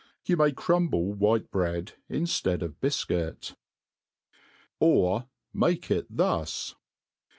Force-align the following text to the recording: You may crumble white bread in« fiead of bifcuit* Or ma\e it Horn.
You 0.25 0.35
may 0.35 0.51
crumble 0.51 1.13
white 1.13 1.51
bread 1.51 1.91
in« 2.09 2.23
fiead 2.25 2.63
of 2.63 2.79
bifcuit* 2.81 3.55
Or 4.79 5.27
ma\e 5.53 5.79
it 5.89 6.07
Horn. 6.17 6.45